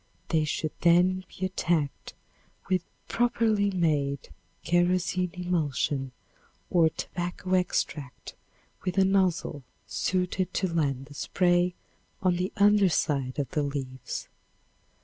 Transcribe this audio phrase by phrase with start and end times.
[0.29, 2.15] They should then be attacked
[2.67, 4.29] with properly made
[4.63, 6.11] kerosene emulsion
[6.71, 8.33] or tobacco extract
[8.83, 11.75] with a nozzle suited to land the spray
[12.19, 14.27] on the under side of the leaves.